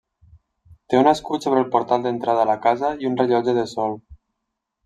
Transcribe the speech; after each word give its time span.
Té 0.93 0.97
un 0.99 1.09
escut 1.11 1.45
sobre 1.47 1.61
el 1.63 1.69
portal 1.75 2.07
d'entrada 2.07 2.47
a 2.47 2.49
la 2.53 2.57
casa 2.67 2.93
i 3.05 3.11
un 3.11 3.21
rellotge 3.23 3.59
de 3.59 3.71
sol. 3.75 3.99